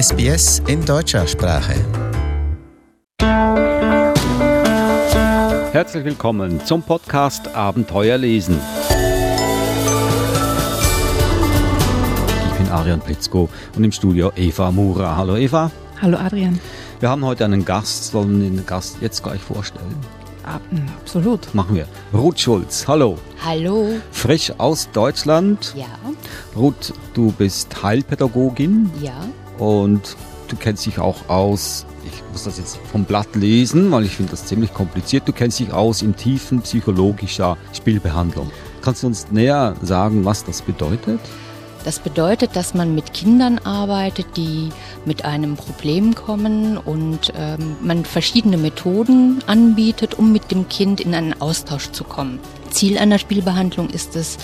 [0.00, 1.74] SBS in deutscher Sprache.
[5.72, 8.60] Herzlich willkommen zum Podcast Abenteuer lesen.
[12.46, 15.16] Ich bin Arian Plitzko und im Studio Eva Mura.
[15.16, 15.72] Hallo Eva.
[16.00, 16.60] Hallo Adrian.
[17.00, 19.96] Wir haben heute einen Gast, sollen wir den Gast jetzt gleich vorstellen?
[20.44, 20.62] Ab,
[21.00, 21.52] absolut.
[21.56, 21.88] Machen wir.
[22.14, 23.18] Ruth Schulz, hallo.
[23.44, 23.88] Hallo.
[24.12, 25.74] Frisch aus Deutschland.
[25.76, 25.86] Ja.
[26.54, 28.92] Ruth, du bist Heilpädagogin.
[29.02, 29.24] Ja.
[29.58, 30.16] Und
[30.48, 34.30] du kennst dich auch aus, ich muss das jetzt vom Blatt lesen, weil ich finde
[34.30, 35.26] das ziemlich kompliziert.
[35.26, 38.50] Du kennst dich aus in tiefen psychologischer Spielbehandlung.
[38.82, 41.20] Kannst du uns näher sagen, was das bedeutet?
[41.84, 44.70] Das bedeutet, dass man mit Kindern arbeitet, die
[45.04, 51.14] mit einem Problem kommen und ähm, man verschiedene Methoden anbietet, um mit dem Kind in
[51.14, 52.40] einen Austausch zu kommen.
[52.78, 54.38] Ziel einer Spielbehandlung ist es,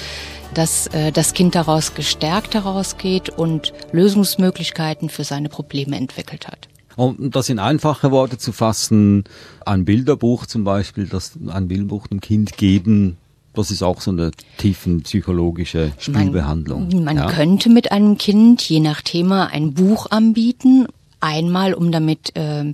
[0.55, 6.69] dass äh, das Kind daraus gestärkt herausgeht und Lösungsmöglichkeiten für seine Probleme entwickelt hat.
[6.97, 9.23] Um das in einfache Worte zu fassen,
[9.65, 13.19] ein Bilderbuch zum Beispiel, das ein Bilderbuch dem Kind geben,
[13.53, 16.89] das ist auch so eine tiefen psychologische Spielbehandlung.
[16.89, 17.27] Man, man ja?
[17.31, 20.89] könnte mit einem Kind je nach Thema ein Buch anbieten,
[21.21, 22.65] einmal um damit äh,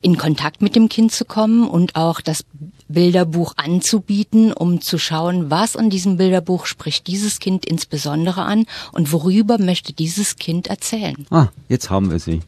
[0.00, 2.44] in Kontakt mit dem Kind zu kommen und auch das
[2.88, 9.12] Bilderbuch anzubieten, um zu schauen, was an diesem Bilderbuch spricht dieses Kind insbesondere an und
[9.12, 11.26] worüber möchte dieses Kind erzählen.
[11.30, 12.40] Ah, jetzt haben wir sie.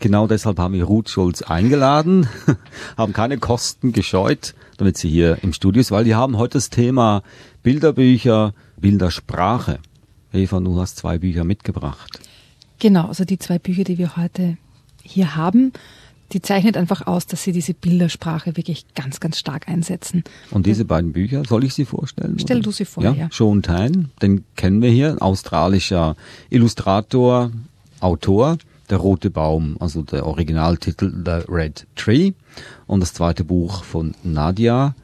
[0.00, 2.28] Genau deshalb haben wir Ruth Schulz eingeladen,
[2.96, 6.70] haben keine Kosten gescheut, damit sie hier im Studio ist, weil wir haben heute das
[6.70, 7.22] Thema
[7.62, 9.78] Bilderbücher, Bildersprache.
[10.32, 12.18] Eva, du hast zwei Bücher mitgebracht.
[12.80, 14.56] Genau, also die zwei Bücher, die wir heute
[15.04, 15.72] hier haben,
[16.32, 20.24] die zeichnet einfach aus, dass sie diese Bildersprache wirklich ganz, ganz stark einsetzen.
[20.50, 22.38] Und diese beiden Bücher, soll ich sie vorstellen?
[22.38, 22.64] Stell oder?
[22.64, 23.12] du sie vor, ja.
[23.12, 23.28] ja.
[23.30, 26.16] Sean Tyne, den kennen wir hier, australischer
[26.50, 27.50] Illustrator,
[28.00, 28.58] Autor.
[28.90, 32.32] Der rote Baum, also der Originaltitel The Red Tree.
[32.86, 34.94] Und das zweite Buch von Nadia,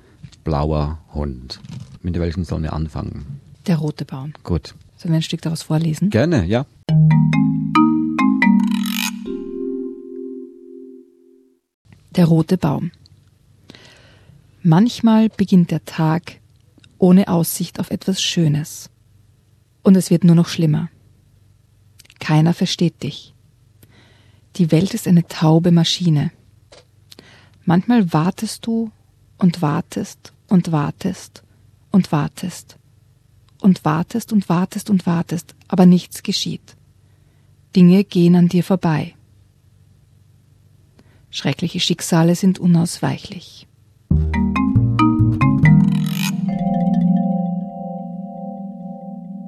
[0.44, 1.60] Blauer Hund.
[2.02, 3.40] Mit welchem sollen wir anfangen?
[3.66, 4.34] Der rote Baum.
[4.42, 4.74] Gut.
[4.96, 6.10] Sollen wir ein Stück daraus vorlesen?
[6.10, 6.66] Gerne, ja.
[12.18, 12.90] Der rote Baum.
[14.64, 16.40] Manchmal beginnt der Tag
[16.98, 18.90] ohne Aussicht auf etwas Schönes.
[19.84, 20.90] Und es wird nur noch schlimmer.
[22.18, 23.34] Keiner versteht dich.
[24.56, 26.32] Die Welt ist eine taube Maschine.
[27.64, 28.90] Manchmal wartest du
[29.36, 31.44] und wartest und wartest
[31.92, 32.78] und wartest
[33.60, 36.76] und wartest und wartest und wartest, aber nichts geschieht.
[37.76, 39.14] Dinge gehen an dir vorbei.
[41.30, 43.66] Schreckliche Schicksale sind unausweichlich.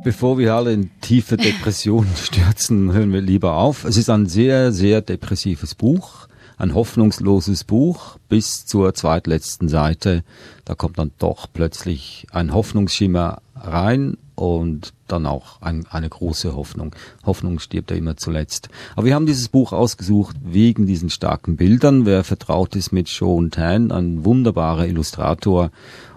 [0.03, 3.85] Bevor wir alle in tiefe Depressionen stürzen, hören wir lieber auf.
[3.85, 10.23] Es ist ein sehr, sehr depressives Buch, ein hoffnungsloses Buch bis zur zweitletzten Seite.
[10.67, 16.95] Da kommt dann doch plötzlich ein Hoffnungsschimmer rein und dann auch ein, eine große Hoffnung.
[17.25, 18.69] Hoffnung stirbt ja immer zuletzt.
[18.97, 22.07] Aber wir haben dieses Buch ausgesucht wegen diesen starken Bildern.
[22.07, 25.71] Wer vertraut ist mit Sean Tan, ein wunderbarer Illustrator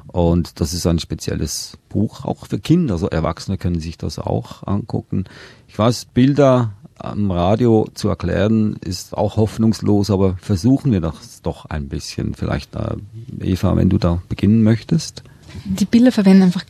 [0.08, 2.94] und das ist ein spezielles Buch, auch für Kinder.
[2.94, 5.26] Also Erwachsene können sich das auch angucken.
[5.68, 11.66] Ich weiß, Bilder am Radio zu erklären ist auch hoffnungslos, aber versuchen wir das doch
[11.66, 12.36] ein bisschen.
[12.36, 12.96] Vielleicht, äh,
[13.42, 15.24] Eva, wenn du da beginnen möchtest.
[15.66, 16.64] Die Bilder verwenden einfach,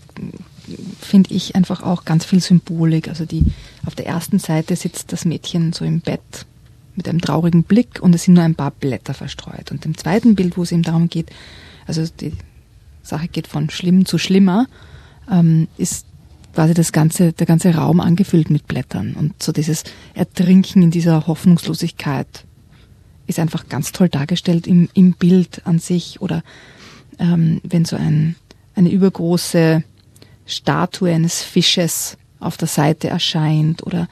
[1.00, 3.08] finde ich, einfach auch ganz viel Symbolik.
[3.08, 3.46] Also die,
[3.86, 6.46] auf der ersten Seite sitzt das Mädchen so im Bett
[6.96, 9.72] mit einem traurigen Blick und es sind nur ein paar Blätter verstreut.
[9.72, 11.32] Und im zweiten Bild, wo es eben darum geht,
[11.88, 12.34] also die
[13.02, 14.68] Sache geht von schlimm zu schlimmer,
[15.30, 16.06] ähm, ist
[16.54, 19.14] quasi das ganze, der ganze Raum angefüllt mit Blättern.
[19.14, 22.46] Und so dieses Ertrinken in dieser Hoffnungslosigkeit
[23.26, 26.22] ist einfach ganz toll dargestellt im, im Bild an sich.
[26.22, 26.44] Oder
[27.20, 28.36] ähm, wenn so ein,
[28.76, 29.84] eine übergroße
[30.46, 34.08] Statue eines Fisches auf der Seite erscheint oder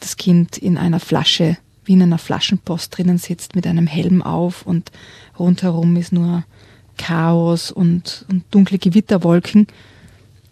[0.00, 4.66] das Kind in einer Flasche, wie in einer Flaschenpost drinnen sitzt mit einem Helm auf
[4.66, 4.90] und
[5.38, 6.44] rundherum ist nur
[6.96, 9.66] Chaos und, und dunkle Gewitterwolken.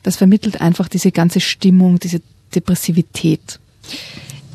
[0.03, 2.21] Das vermittelt einfach diese ganze Stimmung, diese
[2.55, 3.59] Depressivität.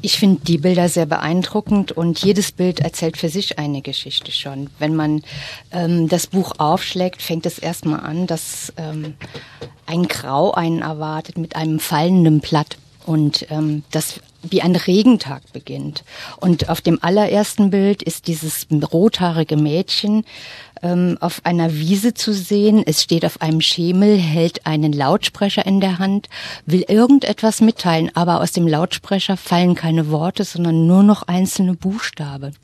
[0.02, 4.70] Ich finde die Bilder sehr beeindruckend und jedes Bild erzählt für sich eine Geschichte schon.
[4.80, 5.24] Wenn man
[5.72, 9.16] ähm, das Buch aufschlägt, fängt es erstmal an, dass ähm,
[9.86, 16.04] ein Grau einen erwartet mit einem fallenden Blatt und ähm, das wie ein Regentag beginnt.
[16.38, 20.24] Und auf dem allerersten Bild ist dieses rothaarige Mädchen
[20.82, 22.84] ähm, auf einer Wiese zu sehen.
[22.86, 26.30] Es steht auf einem Schemel, hält einen Lautsprecher in der Hand,
[26.66, 32.56] will irgendetwas mitteilen, aber aus dem Lautsprecher fallen keine Worte, sondern nur noch einzelne Buchstaben.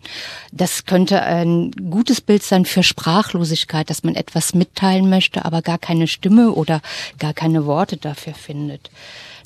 [0.51, 5.77] Das könnte ein gutes Bild sein für Sprachlosigkeit, dass man etwas mitteilen möchte, aber gar
[5.77, 6.81] keine Stimme oder
[7.19, 8.89] gar keine Worte dafür findet.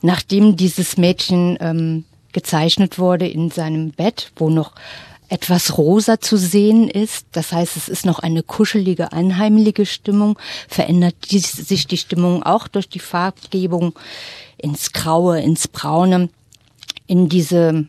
[0.01, 4.73] Nachdem dieses Mädchen ähm, gezeichnet wurde in seinem Bett, wo noch
[5.29, 7.27] etwas rosa zu sehen ist.
[7.31, 10.37] Das heißt, es ist noch eine kuschelige, einheimliche Stimmung.
[10.67, 13.97] Verändert die, sich die Stimmung auch durch die Farbgebung
[14.57, 16.29] ins Graue, ins Braune,
[17.07, 17.87] in diese,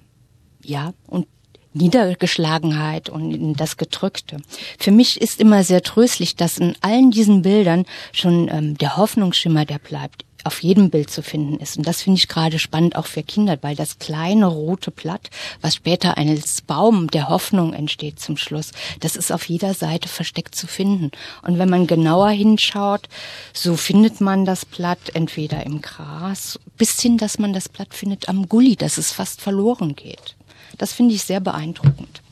[0.62, 1.26] ja, und
[1.72, 4.38] Niedergeschlagenheit und in das Gedrückte.
[4.78, 9.64] Für mich ist immer sehr tröstlich, dass in allen diesen Bildern schon ähm, der Hoffnungsschimmer,
[9.64, 11.76] der bleibt auf jedem Bild zu finden ist.
[11.76, 15.74] Und das finde ich gerade spannend auch für Kinder, weil das kleine rote Blatt, was
[15.74, 20.66] später als Baum der Hoffnung entsteht zum Schluss, das ist auf jeder Seite versteckt zu
[20.66, 21.10] finden.
[21.42, 23.08] Und wenn man genauer hinschaut,
[23.52, 28.28] so findet man das Blatt entweder im Gras, bis hin, dass man das Blatt findet
[28.28, 30.36] am Gully, dass es fast verloren geht.
[30.78, 32.22] Das finde ich sehr beeindruckend.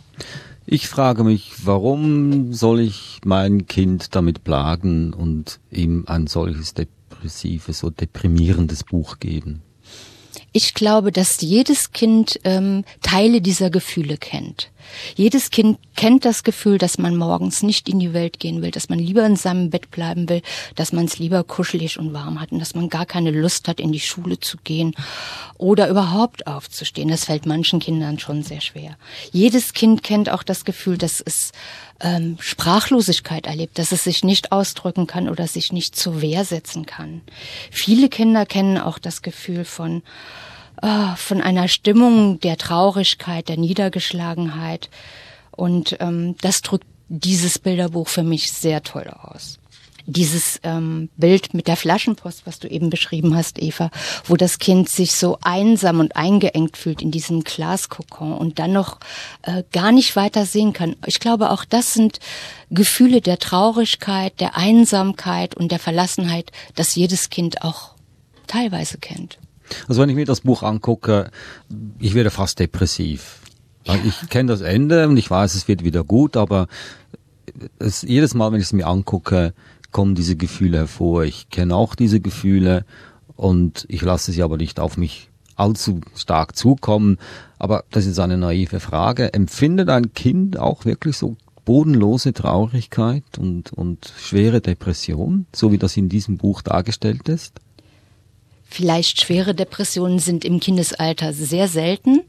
[0.70, 6.74] Ich frage mich, warum soll ich mein Kind damit plagen und ihm ein solches
[7.18, 9.62] depressives oder deprimierendes Buch geben?
[10.52, 14.70] Ich glaube, dass jedes Kind ähm, Teile dieser Gefühle kennt.
[15.16, 18.88] Jedes Kind kennt das Gefühl, dass man morgens nicht in die Welt gehen will, dass
[18.88, 20.42] man lieber in seinem Bett bleiben will,
[20.76, 23.80] dass man es lieber kuschelig und warm hat und dass man gar keine Lust hat,
[23.80, 24.94] in die Schule zu gehen
[25.56, 27.08] oder überhaupt aufzustehen.
[27.08, 28.96] Das fällt manchen Kindern schon sehr schwer.
[29.32, 31.52] Jedes Kind kennt auch das Gefühl, dass es
[32.00, 36.86] ähm, Sprachlosigkeit erlebt, dass es sich nicht ausdrücken kann oder sich nicht zur Wehr setzen
[36.86, 37.22] kann.
[37.70, 40.02] Viele Kinder kennen auch das Gefühl von
[41.16, 44.90] von einer Stimmung der Traurigkeit, der Niedergeschlagenheit.
[45.50, 49.58] Und ähm, das drückt dieses Bilderbuch für mich sehr toll aus.
[50.06, 53.90] Dieses ähm, Bild mit der Flaschenpost, was du eben beschrieben hast, Eva,
[54.24, 59.00] wo das Kind sich so einsam und eingeengt fühlt in diesem Glaskokon und dann noch
[59.42, 60.96] äh, gar nicht weiter sehen kann.
[61.04, 62.20] Ich glaube, auch das sind
[62.70, 67.90] Gefühle der Traurigkeit, der Einsamkeit und der Verlassenheit, das jedes Kind auch
[68.46, 69.38] teilweise kennt.
[69.88, 71.30] Also wenn ich mir das Buch angucke,
[71.98, 73.40] ich werde fast depressiv.
[73.84, 73.96] Ja.
[74.04, 76.68] Ich kenne das Ende und ich weiß, es wird wieder gut, aber
[77.78, 79.54] es, jedes Mal, wenn ich es mir angucke,
[79.92, 81.24] kommen diese Gefühle hervor.
[81.24, 82.84] Ich kenne auch diese Gefühle
[83.36, 87.18] und ich lasse sie aber nicht auf mich allzu stark zukommen.
[87.58, 89.32] Aber das ist eine naive Frage.
[89.32, 95.96] Empfindet ein Kind auch wirklich so bodenlose Traurigkeit und, und schwere Depression, so wie das
[95.96, 97.60] in diesem Buch dargestellt ist?
[98.70, 102.20] Vielleicht schwere Depressionen sind im Kindesalter sehr selten,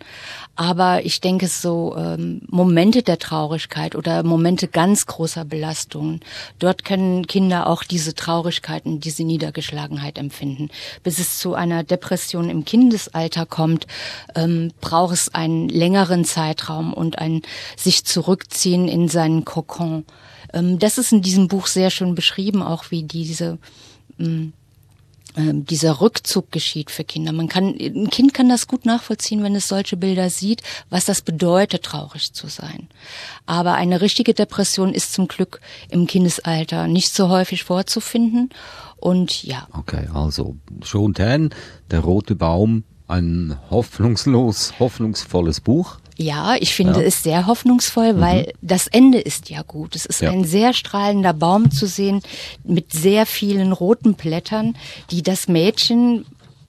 [0.55, 6.21] aber ich denke so ähm, Momente der Traurigkeit oder Momente ganz großer Belastungen,
[6.57, 10.69] dort können Kinder auch diese Traurigkeiten, diese Niedergeschlagenheit empfinden.
[11.03, 13.85] Bis es zu einer Depression im Kindesalter kommt,
[14.35, 17.41] ähm, braucht es einen längeren Zeitraum und ein
[17.75, 20.05] sich zurückziehen in seinen Kokon.
[20.53, 23.57] Ähm, das ist in diesem Buch sehr schön beschrieben, auch wie diese
[24.17, 24.53] ähm, ähm,
[25.37, 27.31] dieser Rückzug geschieht für Kinder.
[27.31, 31.21] Man kann, ein Kind kann das gut nachvollziehen, wenn es solche Bilder sieht, was das
[31.21, 32.87] bedeutet, traurig zu sein.
[33.45, 38.49] Aber eine richtige Depression ist zum Glück im Kindesalter nicht so häufig vorzufinden.
[38.97, 39.67] Und ja.
[39.71, 41.51] Okay, also schon Tan,
[41.91, 45.99] der rote Baum, ein hoffnungslos, hoffnungsvolles Buch.
[46.21, 47.07] Ja, ich finde ja.
[47.07, 48.19] es sehr hoffnungsvoll, mhm.
[48.19, 49.95] weil das Ende ist ja gut.
[49.95, 50.31] Es ist ja.
[50.31, 52.21] ein sehr strahlender Baum zu sehen
[52.65, 54.75] mit sehr vielen roten Blättern,
[55.11, 56.25] die das Mädchen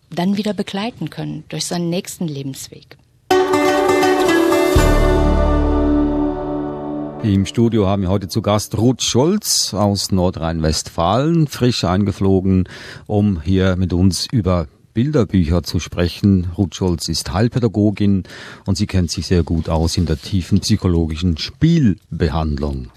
[0.08, 2.96] dann wieder begleiten können durch seinen nächsten Lebensweg.
[7.24, 12.68] Im Studio haben wir heute zu Gast Ruth Scholz aus Nordrhein-Westfalen, frisch eingeflogen,
[13.08, 16.48] um hier mit uns über Bilderbücher zu sprechen.
[16.56, 18.24] Ruth Scholz ist Heilpädagogin
[18.66, 22.90] und sie kennt sich sehr gut aus in der tiefen psychologischen Spielbehandlung.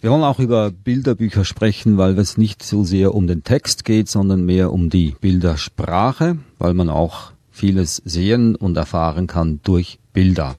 [0.00, 4.08] Wir wollen auch über Bilderbücher sprechen, weil es nicht so sehr um den Text geht,
[4.08, 10.56] sondern mehr um die Bildersprache, weil man auch vieles sehen und erfahren kann durch Bilder.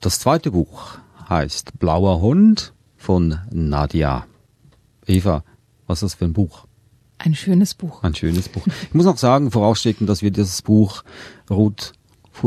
[0.00, 4.26] Das zweite Buch heißt Blauer Hund von Nadia.
[5.06, 5.44] Eva,
[5.86, 6.66] was ist das für ein Buch?
[7.22, 8.02] Ein schönes Buch.
[8.02, 8.66] Ein schönes Buch.
[8.66, 11.04] Ich muss auch sagen, vorausschicken, dass wir dieses Buch
[11.50, 11.92] Ruth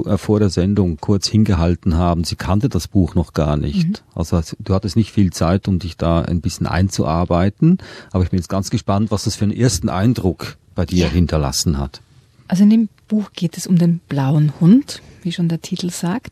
[0.06, 2.24] äh, vor der Sendung kurz hingehalten haben.
[2.24, 3.88] Sie kannte das Buch noch gar nicht.
[3.88, 3.96] Mhm.
[4.16, 7.78] Also du hattest nicht viel Zeit, um dich da ein bisschen einzuarbeiten.
[8.12, 11.10] Aber ich bin jetzt ganz gespannt, was das für einen ersten Eindruck bei dir ja.
[11.10, 12.02] hinterlassen hat.
[12.48, 16.32] Also in dem Buch geht es um den blauen Hund, wie schon der Titel sagt.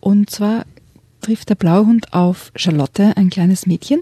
[0.00, 0.64] Und zwar
[1.20, 4.00] trifft der blaue Hund auf Charlotte, ein kleines Mädchen,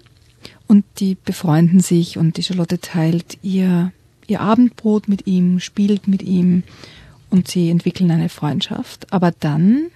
[0.66, 3.92] Und die befreunden sich und die Charlotte teilt ihr,
[4.26, 6.62] ihr Abendbrot mit ihm, spielt mit ihm
[7.30, 9.12] und sie entwickeln eine Freundschaft.
[9.12, 9.88] Aber dann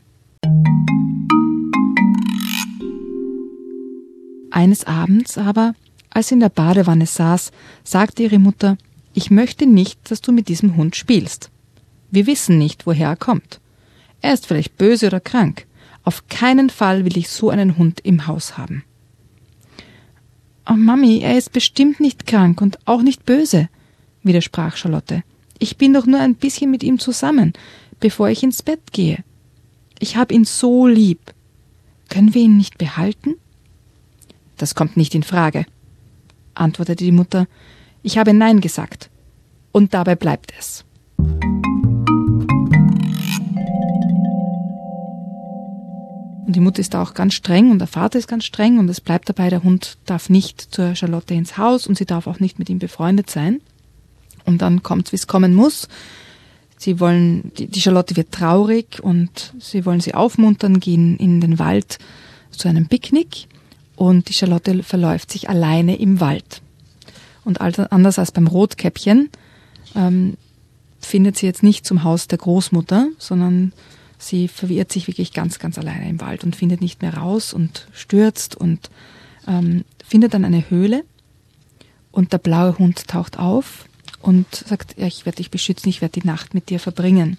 [4.50, 5.74] eines Abends aber,
[6.10, 7.52] als sie in der Badewanne saß,
[7.84, 8.78] sagte ihre Mutter,
[9.12, 11.50] ich möchte nicht, dass du mit diesem Hund spielst.
[12.10, 13.60] Wir wissen nicht, woher er kommt.
[14.22, 15.66] Er ist vielleicht böse oder krank.
[16.04, 18.84] Auf keinen Fall will ich so einen Hund im Haus haben.
[20.68, 23.68] Oh Mami, er ist bestimmt nicht krank und auch nicht böse,
[24.22, 25.22] widersprach Charlotte.
[25.58, 27.52] Ich bin doch nur ein bisschen mit ihm zusammen,
[28.00, 29.22] bevor ich ins Bett gehe.
[30.00, 31.20] Ich hab ihn so lieb.
[32.08, 33.36] Können wir ihn nicht behalten?
[34.56, 35.66] Das kommt nicht in Frage,
[36.54, 37.46] antwortete die Mutter.
[38.02, 39.10] Ich habe Nein gesagt.
[39.72, 40.85] Und dabei bleibt es.
[46.46, 48.88] Und die Mutter ist da auch ganz streng und der Vater ist ganz streng und
[48.88, 52.38] es bleibt dabei, der Hund darf nicht zur Charlotte ins Haus und sie darf auch
[52.38, 53.60] nicht mit ihm befreundet sein.
[54.44, 55.88] Und dann kommt, wie es kommen muss.
[56.78, 61.58] Sie wollen, die, die Charlotte wird traurig und sie wollen sie aufmuntern, gehen in den
[61.58, 61.98] Wald
[62.52, 63.48] zu einem Picknick
[63.96, 66.62] und die Charlotte verläuft sich alleine im Wald.
[67.44, 69.30] Und anders als beim Rotkäppchen
[69.96, 70.36] ähm,
[71.00, 73.72] findet sie jetzt nicht zum Haus der Großmutter, sondern
[74.18, 77.88] sie verirrt sich wirklich ganz, ganz alleine im Wald und findet nicht mehr raus und
[77.92, 78.90] stürzt und
[79.46, 81.04] ähm, findet dann eine Höhle
[82.10, 83.86] und der blaue Hund taucht auf
[84.20, 87.36] und sagt, ja, ich werde dich beschützen, ich werde die Nacht mit dir verbringen.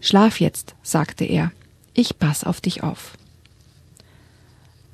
[0.00, 1.52] Schlaf jetzt, sagte er,
[1.92, 3.18] ich pass auf dich auf.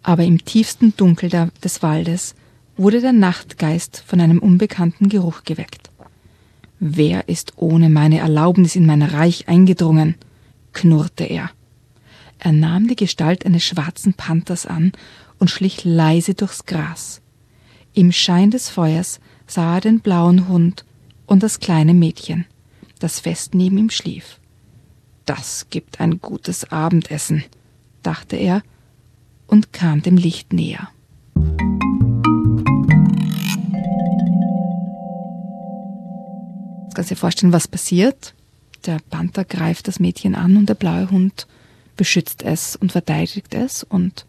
[0.02, 2.34] Aber im tiefsten Dunkel der, des Waldes
[2.76, 5.90] wurde der Nachtgeist von einem unbekannten Geruch geweckt.
[6.78, 10.14] Wer ist ohne meine Erlaubnis in mein Reich eingedrungen?
[10.72, 11.50] knurrte er.
[12.38, 14.92] Er nahm die Gestalt eines schwarzen Panthers an
[15.38, 17.22] und schlich leise durchs Gras.
[17.94, 20.84] Im Schein des Feuers sah er den blauen Hund
[21.24, 22.44] und das kleine Mädchen,
[22.98, 24.38] das fest neben ihm schlief.
[25.24, 27.42] Das gibt ein gutes Abendessen,
[28.02, 28.62] dachte er
[29.46, 30.88] und kam dem Licht näher.
[36.96, 38.34] Kannst dir vorstellen, was passiert.
[38.86, 41.46] Der Panther greift das Mädchen an und der blaue Hund
[41.96, 44.26] beschützt es und verteidigt es und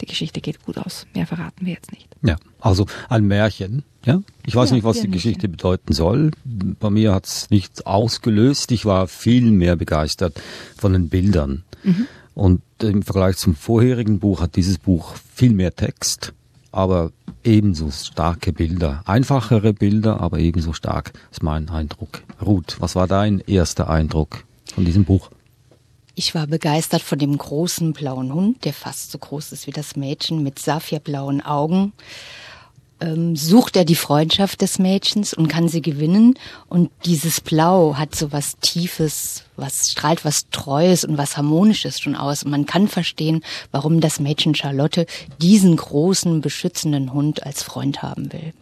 [0.00, 1.06] die Geschichte geht gut aus.
[1.14, 2.08] Mehr verraten wir jetzt nicht.
[2.22, 3.82] Ja, also ein Märchen.
[4.04, 5.12] Ja, ich weiß Ja, nicht, was die Märchen.
[5.12, 6.30] Geschichte bedeuten soll.
[6.44, 8.70] Bei mir hat es nichts ausgelöst.
[8.70, 10.40] Ich war viel mehr begeistert
[10.76, 11.64] von den Bildern.
[11.82, 12.06] Mhm.
[12.34, 16.32] Und im Vergleich zum vorherigen Buch hat dieses Buch viel mehr Text,
[16.72, 17.12] aber
[17.44, 19.02] ebenso starke Bilder.
[19.06, 22.22] Einfachere Bilder, aber ebenso stark, ist mein Eindruck.
[22.44, 24.44] Ruth, was war dein erster Eindruck
[24.74, 25.30] von diesem Buch?
[26.14, 29.94] Ich war begeistert von dem großen blauen Hund, der fast so groß ist wie das
[29.94, 31.92] Mädchen, mit saphirblauen Augen.
[33.00, 36.34] Ähm, sucht er die Freundschaft des Mädchens und kann sie gewinnen.
[36.68, 42.16] Und dieses Blau hat so was Tiefes, was strahlt was Treues und was Harmonisches schon
[42.16, 42.42] aus.
[42.42, 45.06] Und man kann verstehen, warum das Mädchen Charlotte
[45.40, 48.52] diesen großen, beschützenden Hund als Freund haben will.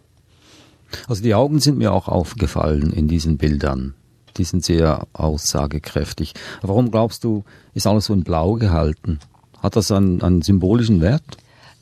[1.07, 3.93] Also die Augen sind mir auch aufgefallen in diesen Bildern.
[4.37, 6.33] Die sind sehr aussagekräftig.
[6.61, 9.19] Warum glaubst du, ist alles so in Blau gehalten?
[9.61, 11.37] Hat das einen, einen symbolischen Wert?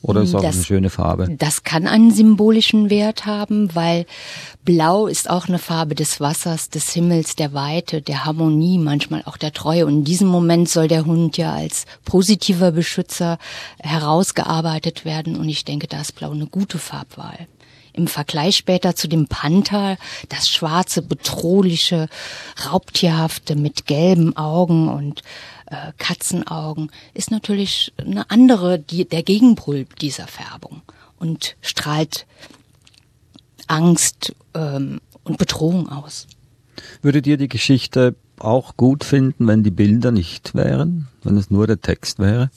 [0.06, 1.28] Oder ist es auch Das- eine schöne Farbe?
[1.36, 4.06] Das kann einen symbolischen Wert haben, weil
[4.64, 9.36] Blau ist auch eine Farbe des Wassers, des Himmels, der Weite, der Harmonie, manchmal auch
[9.36, 9.84] der Treue.
[9.86, 13.38] Und in diesem Moment soll der Hund ja als positiver Beschützer
[13.80, 15.36] herausgearbeitet werden.
[15.36, 17.46] Und ich denke, da ist Blau eine gute Farbwahl.
[17.92, 19.96] Im Vergleich später zu dem Panther,
[20.28, 22.08] das schwarze, bedrohliche,
[22.70, 25.22] raubtierhafte mit gelben Augen und
[25.66, 30.82] äh, Katzenaugen, ist natürlich eine andere, die, der Gegenpol dieser Färbung
[31.18, 32.26] und strahlt
[33.66, 36.26] Angst ähm, und Bedrohung aus.
[37.02, 41.08] Würdet ihr die Geschichte auch gut finden, wenn die Bilder nicht wären?
[41.22, 42.50] Wenn es nur der Text wäre?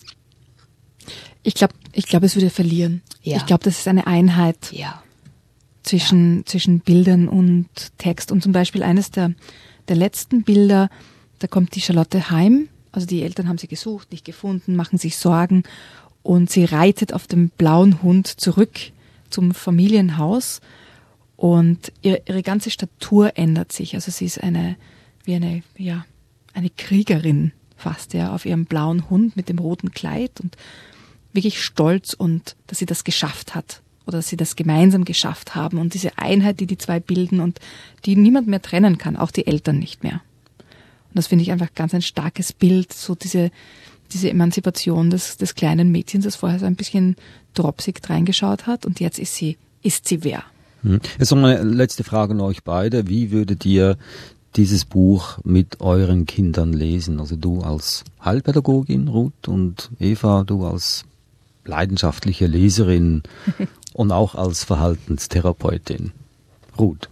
[1.41, 3.01] Ich glaube, ich glaube, es würde verlieren.
[3.23, 3.37] Ja.
[3.37, 5.01] Ich glaube, das ist eine Einheit Ja.
[5.83, 8.31] zwischen, zwischen Bildern und Text.
[8.31, 9.33] Und zum Beispiel eines der,
[9.87, 10.89] der letzten Bilder,
[11.39, 12.67] da kommt die Charlotte heim.
[12.91, 15.63] Also die Eltern haben sie gesucht, nicht gefunden, machen sich Sorgen.
[16.23, 18.77] Und sie reitet auf dem blauen Hund zurück
[19.29, 20.61] zum Familienhaus.
[21.35, 23.95] Und ihre, ihre ganze Statur ändert sich.
[23.95, 24.75] Also sie ist eine,
[25.23, 26.05] wie eine, ja,
[26.53, 30.57] eine Kriegerin fast, ja, auf ihrem blauen Hund mit dem roten Kleid und
[31.33, 35.77] wirklich stolz und dass sie das geschafft hat oder dass sie das gemeinsam geschafft haben
[35.77, 37.59] und diese Einheit, die die zwei bilden und
[38.05, 40.21] die niemand mehr trennen kann, auch die Eltern nicht mehr.
[41.09, 43.51] Und das finde ich einfach ganz ein starkes Bild, so diese,
[44.11, 47.15] diese Emanzipation des, des kleinen Mädchens, das vorher so ein bisschen
[47.53, 50.43] dropsig reingeschaut hat und jetzt ist sie, ist sie wer?
[50.83, 50.99] Hm.
[51.17, 53.07] Jetzt noch eine letzte Frage an euch beide.
[53.07, 53.97] Wie würdet ihr
[54.55, 57.19] dieses Buch mit euren Kindern lesen?
[57.19, 61.05] Also du als Heilpädagogin, Ruth, und Eva, du als
[61.65, 63.23] leidenschaftliche Leserin
[63.93, 66.11] und auch als Verhaltenstherapeutin.
[66.77, 67.09] Ruth.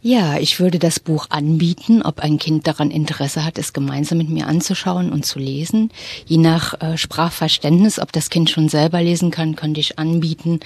[0.00, 4.28] Ja, ich würde das Buch anbieten, ob ein Kind daran Interesse hat, es gemeinsam mit
[4.28, 5.90] mir anzuschauen und zu lesen.
[6.24, 10.60] Je nach äh, Sprachverständnis, ob das Kind schon selber lesen kann, könnte ich anbieten,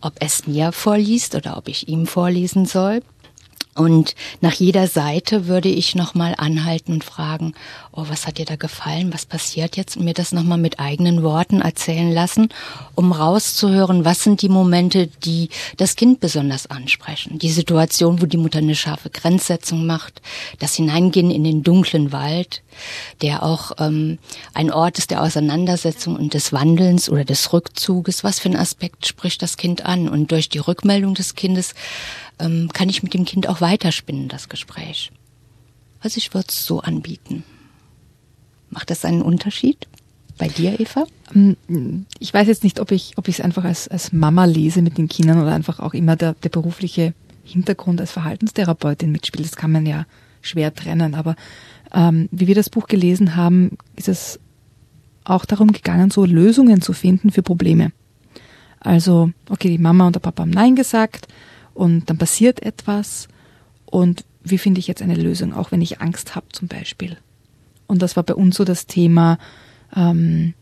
[0.00, 3.02] ob es mir vorliest oder ob ich ihm vorlesen soll.
[3.80, 7.54] Und nach jeder Seite würde ich nochmal anhalten und fragen,
[7.92, 9.10] oh, was hat dir da gefallen?
[9.10, 9.96] Was passiert jetzt?
[9.96, 12.50] Und mir das nochmal mit eigenen Worten erzählen lassen,
[12.94, 17.38] um rauszuhören, was sind die Momente, die das Kind besonders ansprechen.
[17.38, 20.20] Die Situation, wo die Mutter eine scharfe Grenzsetzung macht,
[20.58, 22.60] das Hineingehen in den dunklen Wald,
[23.22, 24.18] der auch ähm,
[24.52, 28.24] ein Ort ist der Auseinandersetzung und des Wandelns oder des Rückzuges.
[28.24, 30.06] Was für ein Aspekt spricht das Kind an?
[30.06, 31.74] Und durch die Rückmeldung des Kindes
[32.40, 35.10] ähm, kann ich mit dem Kind auch weiterspinnen, das Gespräch.
[36.00, 37.44] Also ich würde es so anbieten.
[38.70, 39.86] Macht das einen Unterschied?
[40.38, 41.06] Bei dir, Eva?
[41.34, 44.96] Ähm, ich weiß jetzt nicht, ob ich ob es einfach als, als Mama lese mit
[44.96, 49.44] den Kindern oder einfach auch immer der, der berufliche Hintergrund als Verhaltenstherapeutin mitspielt.
[49.44, 50.06] Das kann man ja
[50.40, 51.14] schwer trennen.
[51.14, 51.36] Aber
[51.92, 54.40] ähm, wie wir das Buch gelesen haben, ist es
[55.24, 57.92] auch darum gegangen, so Lösungen zu finden für Probleme.
[58.80, 61.28] Also, okay, die Mama und der Papa haben Nein gesagt,
[61.74, 63.28] und dann passiert etwas
[63.86, 67.16] und wie finde ich jetzt eine Lösung, auch wenn ich Angst habe zum Beispiel.
[67.86, 69.38] Und das war bei uns so das Thema,
[69.94, 70.54] ähm,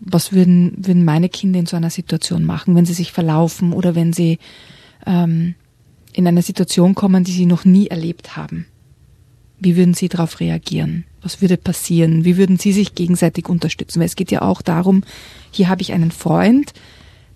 [0.00, 3.94] was würden, würden meine Kinder in so einer Situation machen, wenn sie sich verlaufen oder
[3.94, 4.38] wenn sie
[5.06, 5.54] ähm,
[6.12, 8.66] in eine Situation kommen, die sie noch nie erlebt haben.
[9.58, 11.04] Wie würden sie darauf reagieren?
[11.22, 12.24] Was würde passieren?
[12.24, 14.00] Wie würden sie sich gegenseitig unterstützen?
[14.00, 15.04] Weil es geht ja auch darum,
[15.50, 16.72] hier habe ich einen Freund,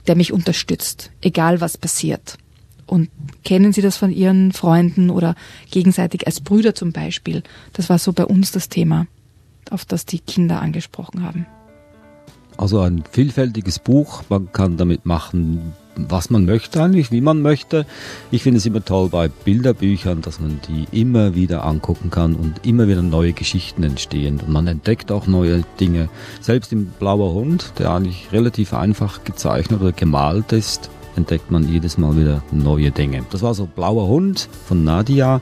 [0.07, 2.39] der mich unterstützt, egal was passiert.
[2.87, 3.11] Und
[3.45, 5.35] kennen Sie das von Ihren Freunden oder
[5.71, 7.43] gegenseitig als Brüder zum Beispiel?
[7.73, 9.07] Das war so bei uns das Thema,
[9.71, 11.47] auf das die Kinder angesprochen haben.
[12.57, 17.87] Also ein vielfältiges Buch, man kann damit machen, was man möchte eigentlich, wie man möchte.
[18.31, 22.65] Ich finde es immer toll bei Bilderbüchern, dass man die immer wieder angucken kann und
[22.65, 24.41] immer wieder neue Geschichten entstehen.
[24.41, 26.09] Und man entdeckt auch neue Dinge.
[26.41, 31.99] Selbst im Blauer Hund, der eigentlich relativ einfach gezeichnet oder gemalt ist, entdeckt man jedes
[31.99, 33.25] Mal wieder neue Dinge.
[33.31, 35.41] Das war so Blauer Hund von Nadia.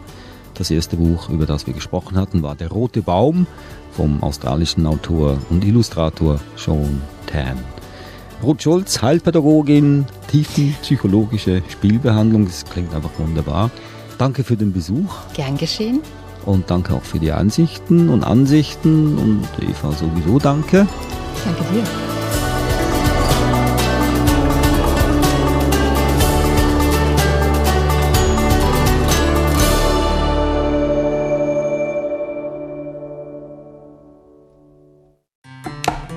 [0.55, 3.47] Das erste Buch, über das wir gesprochen hatten, war Der rote Baum
[3.93, 7.59] vom australischen Autor und Illustrator Sean Tan.
[8.43, 13.71] Ruth Schulz, Heilpädagogin, tiefenpsychologische Spielbehandlung, das klingt einfach wunderbar.
[14.19, 15.15] Danke für den Besuch.
[15.35, 16.01] Gern geschehen.
[16.45, 20.89] Und danke auch für die Ansichten und Ansichten und Eva sowieso danke.
[21.45, 22.12] Danke dir.